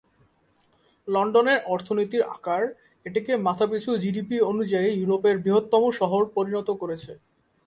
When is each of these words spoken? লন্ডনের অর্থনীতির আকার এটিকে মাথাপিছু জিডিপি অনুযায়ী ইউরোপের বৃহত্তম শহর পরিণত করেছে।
লন্ডনের 1.07 1.59
অর্থনীতির 1.73 2.23
আকার 2.35 2.63
এটিকে 3.05 3.33
মাথাপিছু 3.47 3.89
জিডিপি 4.03 4.37
অনুযায়ী 4.51 4.89
ইউরোপের 4.93 5.35
বৃহত্তম 5.43 5.83
শহর 5.99 6.21
পরিণত 6.35 6.69
করেছে। 6.81 7.11